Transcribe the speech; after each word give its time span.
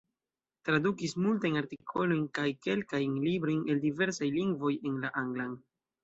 Tradukis 0.67 1.11
multajn 1.25 1.59
artikolojn 1.59 2.23
kaj 2.37 2.45
kelkajn 2.67 3.19
librojn 3.25 3.59
el 3.73 3.83
diversaj 3.83 4.31
lingvoj 4.39 4.71
en 4.91 4.97
la 5.05 5.13
anglan. 5.23 5.53